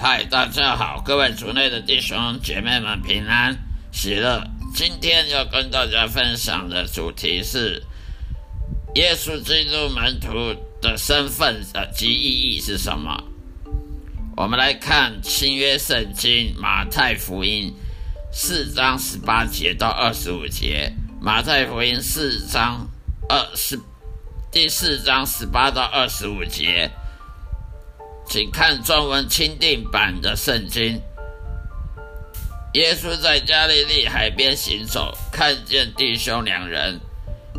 [0.00, 3.58] 嗨，大家好，各位族内的弟兄姐妹们平安
[3.90, 4.48] 喜乐。
[4.72, 7.82] 今天要跟大家分享的主题是
[8.94, 13.24] 耶稣基督门徒的身份及意义是什么？
[14.36, 17.74] 我们来看新约圣经马太福音
[18.30, 20.92] 四章十八节到二十五节。
[21.20, 22.86] 马太福音四章
[23.28, 23.80] 二十
[24.52, 26.88] 第四章十八到二十五节。
[28.28, 31.00] 请看中文钦定版的圣经。
[32.74, 37.00] 耶稣在加利利海边行走，看见弟兄两人，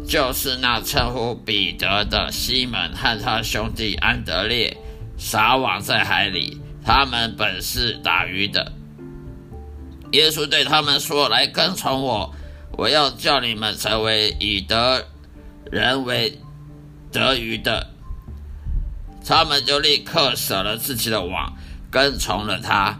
[0.07, 4.77] 就是那称呼彼得的西门和他兄弟安德烈，
[5.17, 6.61] 撒网在海里。
[6.85, 8.71] 他们本是打鱼的。
[10.11, 12.33] 耶稣对他们说：“来跟从我，
[12.77, 15.05] 我要叫你们成为以得
[15.71, 16.39] 人为
[17.11, 17.87] 得鱼的。”
[19.25, 21.53] 他们就立刻舍了自己的网，
[21.91, 22.99] 跟从了他。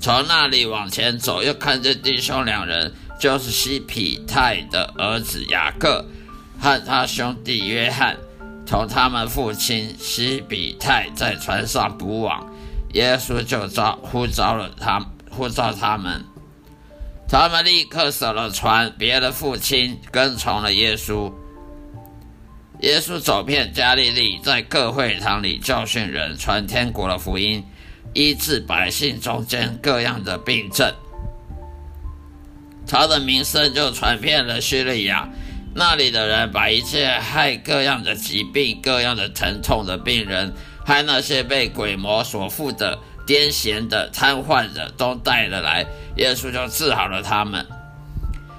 [0.00, 6.04] 从那里往前走，又看见弟兄两人，就是西皮泰的儿子雅各
[6.60, 8.16] 和他兄弟约翰，
[8.64, 12.46] 同他们父亲西比泰在船上捕网。
[12.94, 16.24] 耶稣就召呼召了他，呼召他们。
[17.28, 21.32] 他们立刻舍了船，别的父亲，跟从了耶稣。
[22.80, 27.64] 耶稣走遍加利利，在各会堂里教训人，传天国的福音，
[28.14, 30.94] 医治百姓中间各样的病症。
[32.86, 35.28] 他的名声就传遍了叙利亚，
[35.74, 40.54] 那里的人把一切害各样的疾病、各样的疼痛的病人，
[40.86, 42.96] 还那些被鬼魔所附的、
[43.26, 45.84] 癫痫的、瘫痪的，都带了来，
[46.16, 47.66] 耶稣就治好了他们。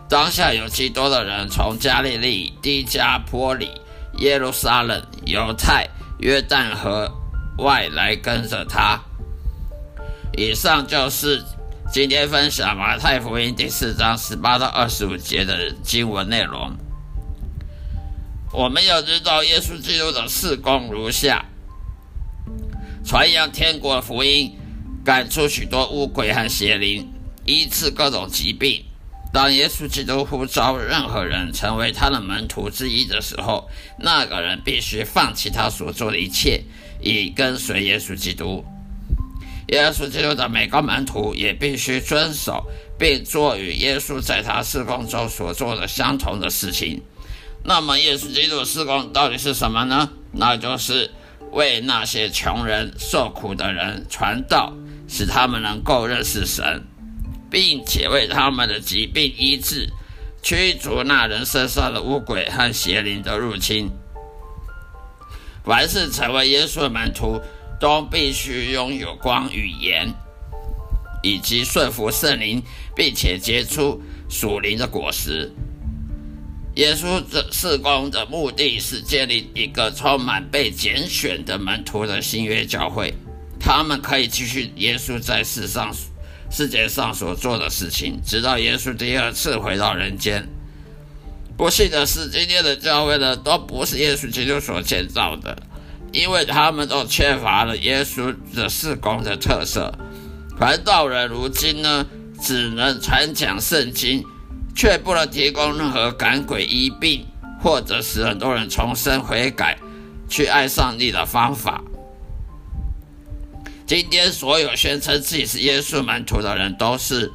[0.09, 3.71] 当下有极多的人从加利利、低加坡里。
[4.19, 5.87] 耶路撒冷、犹太、
[6.19, 7.09] 约旦河
[7.57, 8.99] 外来跟着他。
[10.37, 11.41] 以上就是
[11.91, 16.75] 今天分享马太福音第四章十八到二十五节的经文内容。
[18.51, 21.45] 我们要知道，耶稣基督的事工如下：
[23.05, 24.57] 传扬天国福音，
[25.05, 27.07] 赶出许多污鬼和邪灵，
[27.45, 28.83] 医治各种疾病。
[29.31, 33.69] 当耶稣基督呼召任何人成为他的门徒之一的时候，
[33.99, 36.63] 那个人必须放弃他所做的一切，
[36.99, 38.65] 以跟随耶稣基督。
[39.67, 42.65] 耶稣基督的每个门徒也必须遵守
[42.97, 47.03] 并做与耶稣在他施工中所做的相同的事情。
[47.63, 50.09] 那么，耶稣基督的施工到底是什么呢？
[50.31, 51.11] 那就是
[51.51, 54.73] 为那些穷人、受苦的人传道，
[55.07, 56.83] 使他们能够认识神。
[57.49, 59.89] 并且为他们的疾病医治，
[60.41, 63.89] 驱逐那人身上的污鬼和邪灵的入侵。
[65.63, 67.39] 凡是成为耶稣的门徒，
[67.79, 70.11] 都必须拥有光与言，
[71.21, 72.63] 以及顺服圣灵，
[72.95, 75.51] 并且结出属灵的果实。
[76.75, 83.13] 耶稣的事工的目的是建立一个充满被拣选的门徒的新约教会，
[83.59, 85.93] 他们可以继续耶稣在世上。
[86.49, 90.47] 世界上所做的事情，直到耶稣第二次回到人间。
[91.55, 95.57] 不幸的是，今天的教会呢，都不是耶稣基督所建造的，
[96.11, 99.93] 因为他们都缺乏了耶稣的事工的特色。
[100.57, 102.05] 传道人如今呢，
[102.41, 104.23] 只能传讲圣经，
[104.75, 107.25] 却不能提供任何赶鬼医病，
[107.61, 109.77] 或者使很多人重生悔改、
[110.27, 111.83] 去爱上帝的方法。
[113.89, 117.31] 今天所有宣称自己是耶稣门徒的人，都是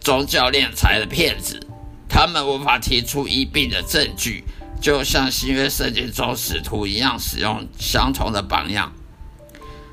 [0.00, 1.60] 宗教敛财的骗子。
[2.08, 4.44] 他们无法提出医病的证据，
[4.80, 8.90] 就像新约圣经中使徒一样，使用相同的榜样。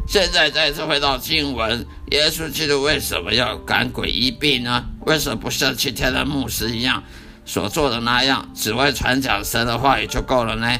[0.07, 4.85] 现在再次回到经文，耶稣基督为什么要赶鬼医病呢？
[5.01, 7.03] 为什么不像其他的牧师一样
[7.43, 10.79] 所做的那样，只为传讲神的话语就够了呢？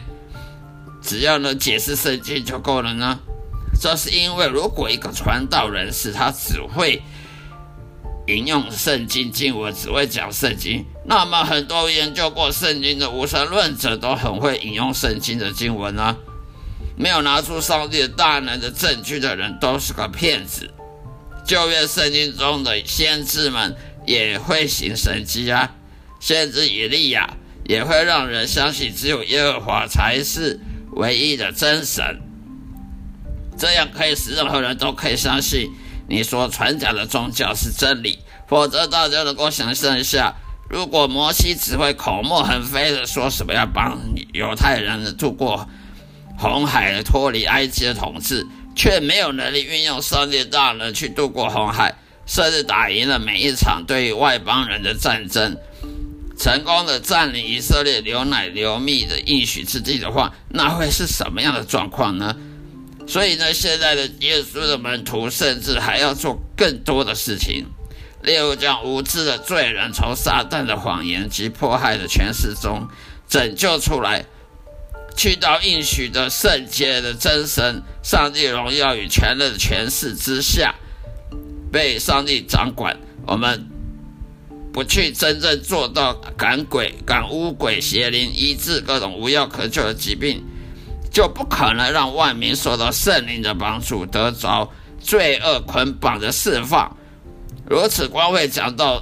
[1.02, 3.20] 只要能解释圣经就够了呢？
[3.80, 7.02] 这是因为，如果一个传道人士他只会
[8.28, 16.16] 引用圣经经文，只会讲圣经，那么很多研究过圣经的无神论者都很会引用圣经的经文啊。
[16.98, 20.72] 没有拿出上帝的大能的证据的人都是个骗子。
[21.46, 23.76] 旧约圣经中的先知们
[24.08, 25.76] 也会行神迹啊，
[26.20, 27.36] 先知以利亚
[27.66, 30.60] 也会让人相信只有耶和华才是
[30.94, 32.22] 唯一的真神。
[33.58, 35.70] 这样可以使任何人都可以相信
[36.08, 40.36] 你所传讲的宗教是真理，否则大家能够想象一下，
[40.70, 43.98] 如果摩西只会口沫横飞的说什么要帮
[44.34, 45.68] 犹太人度过
[46.38, 55.58] 红海、脱离埃及的统治，却没有能力运用上帝大能去渡过红海，甚至打赢了每一场对于外邦人的战争，
[56.38, 62.36] 成功的占领以色列牛奶流蜜的应许之地的话，那会是什么样的状况呢？
[63.08, 67.66] 所以呢，现在的耶稣的门徒甚至还要做更多的事情，
[68.24, 72.88] 例如将无知的罪人从撒旦的谎言及迫害的权势中
[73.28, 74.26] 拯救出来。
[75.18, 80.76] 去到应许的圣洁的真神，上帝荣耀与权力的权势之下，
[81.72, 83.00] 被上帝掌管。
[83.26, 83.66] 我们
[84.74, 90.44] 不去真正做到赶鬼、赶污鬼、邪灵、医治各种无药可救的疾病，
[91.16, 94.70] 就不可能让万民受到圣灵的帮助，得着
[95.00, 96.94] 罪恶捆绑的释放。
[97.70, 99.02] 如此光会讲到，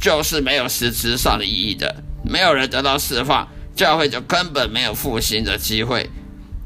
[0.00, 3.46] 就是没有实质上的意义的，没有人得到释放。
[3.76, 6.10] 教会就根本没有复兴的机会。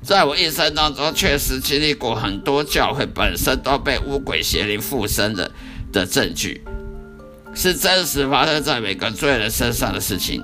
[0.02, 5.50] 在我一生当中，确实经历过很多教会本身都被污鬼邪灵附身的
[5.93, 6.64] 的证据，
[7.55, 10.43] 是真实发生在每个罪人身上的事情。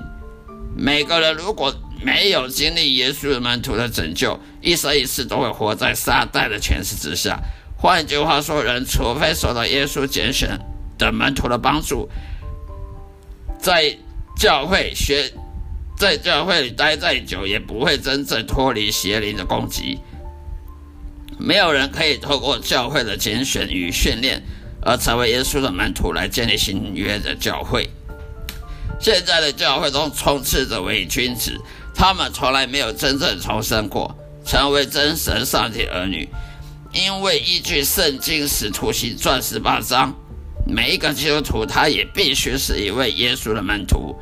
[0.77, 1.73] 每个人如果
[2.03, 7.39] 没有经历耶稣门徒的拯救，一生一世都会活在撒旦的权势之下。
[7.77, 10.59] 换句话说，人除非受到耶稣拣选
[10.97, 12.09] 的门徒的帮助，
[13.59, 13.97] 在
[14.37, 15.31] 教会学。
[15.97, 19.99] 在教会里待再久，也不会真正脱离邪灵的攻击。
[21.37, 24.41] 没有人可以透过教会的拣选与训练，
[24.81, 27.87] 而成为耶稣的门徒来建立新约的教会。
[28.99, 31.55] 现在的教会中充斥着伪君子，
[32.01, 36.27] 他们从来没有真正重生过，成为真神上帝儿女。
[36.91, 40.11] 因为依据圣经使徒行传十八章，
[40.65, 44.15] 每一个基督徒他也必须是一位耶稣的门徒。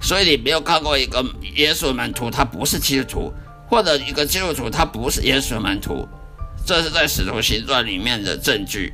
[0.00, 1.20] 所以你没有看过一个
[1.56, 3.32] 耶稣门徒，他不是基督徒，
[3.68, 6.06] 或者一个基督徒，他不是耶稣门徒，
[6.64, 8.92] 这是在使徒行传里面的证据。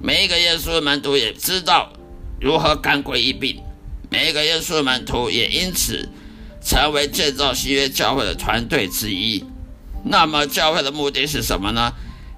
[0.00, 1.92] 每一个耶稣门徒也知道
[2.40, 3.62] 如何赶鬼医病，
[4.10, 6.08] 每一个耶稣门徒也因此
[6.64, 9.44] 成为建造新约教会的团队之一。
[10.04, 11.92] 那么教会的目的是什么呢？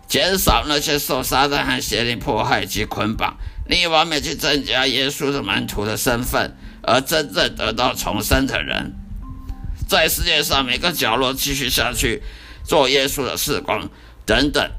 [0.06, 3.37] 减少那些受撒旦和邪灵迫害及捆绑，
[3.67, 6.56] 另一方面去增加耶稣的门徒的身份。
[6.87, 8.93] 而真正得到重生的人，
[9.88, 12.23] 在世界上每个角落继续下去
[12.62, 13.88] 做耶稣的事工
[14.27, 14.70] 等等。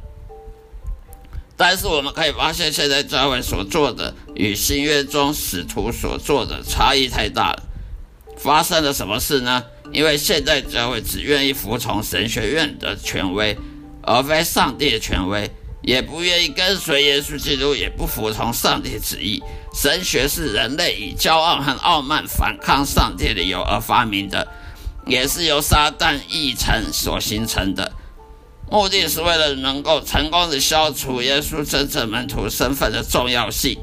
[1.57, 7.63] 但是我们可以发现，现在教会所做的与新约中使徒所做的差异太大了。
[8.37, 9.63] 发生了什么事呢？
[9.91, 13.57] 因为现在教会只愿意服从神学院的权威，
[14.01, 15.49] 而非上帝的权威。
[15.81, 19.43] 也不愿意跟随耶稣基督，也不服从上帝旨意。
[19.71, 24.47] 神学是人类以骄傲和傲慢反抗上帝的理由而发明的，
[25.05, 27.91] 也是由撒旦议程所形成的。
[28.71, 33.77] 目的是为了能够成功的消除耶稣真正门徒身份的重要性。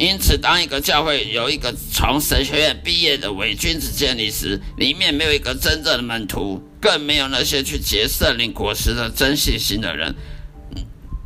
[0.00, 10.14] 因此，当一个教会有一个从神学院毕业的伪君子建立时，里面没有一个真正的门徒，更没有那些去结圣灵果实的真信心的人。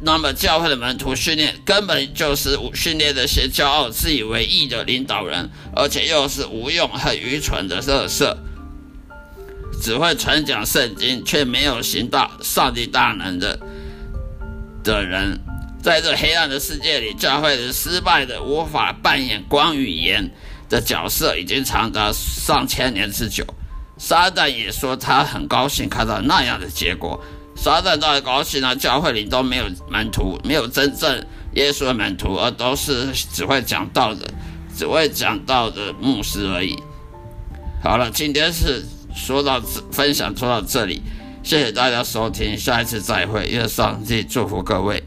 [0.00, 8.36] 那么，教会的门徒训练根本就是训练那些骄傲、自以为意的领导人，而且又是无用和愚蠢的乐色，
[9.80, 13.56] 只会传讲圣经却没有行到上帝大能的
[14.82, 15.38] 的人。
[15.84, 20.30] 在这黑暗的世界里，教会是失败的，无法扮演光与盐
[20.66, 23.44] 的角色，已经长达上千年之久。
[23.98, 27.22] 撒旦也说他很高兴看到那样的结果。
[27.54, 31.22] 撒旦当然高兴了，教会里都没有门徒，没有真正
[31.52, 34.26] 耶稣的门徒，而都是只会讲道的、
[34.74, 36.82] 只会讲道的牧师而已。
[37.82, 38.82] 好了，今天是
[39.14, 39.60] 说到
[39.92, 41.02] 分享说到这里，
[41.42, 45.02] 谢谢大家收听，下一次再会，愿上帝祝福各位。